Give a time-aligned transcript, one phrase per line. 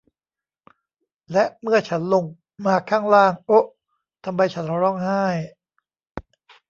[1.31, 2.23] และเมื่อฉันลง
[2.65, 3.65] มาข้างล่าง โอ๊ะ
[4.25, 5.23] ทำไมฉันร้องไห้